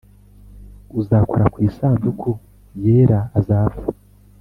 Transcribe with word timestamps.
Uzakora 0.99 1.45
kw’ 1.53 1.57
isanduku 1.67 2.29
yera 2.83 3.19
azapfa 3.37 3.87